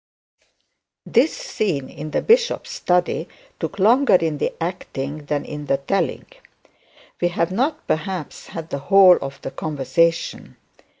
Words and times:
This 1.05 1.31
scene 1.37 1.87
in 1.87 2.09
the 2.09 2.23
bishop's 2.23 2.71
study 2.71 3.27
took 3.59 3.77
longer 3.77 4.15
in 4.15 4.39
the 4.39 4.51
acting 4.59 5.25
than 5.27 5.45
in 5.45 5.67
the 5.67 5.77
telling. 5.77 6.25
We 7.21 7.27
have 7.27 7.51
not, 7.51 7.85
perhaps, 7.85 8.47
had 8.47 8.71
the 8.71 8.79
whole 8.89 9.19
of 9.21 9.39
the 9.43 9.51
conversation. 9.51 10.57